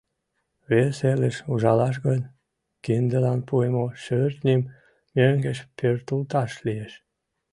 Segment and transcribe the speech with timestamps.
[0.69, 2.21] Вес элыш ужалаш гын,
[2.83, 4.61] киндылан пуымо шӧртньым
[5.15, 6.93] мӧҥгеш пӧртылташ лиеш.